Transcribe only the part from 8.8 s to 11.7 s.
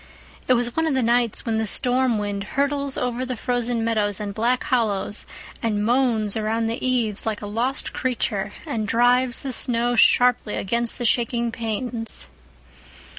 drives the snow sharply against the shaking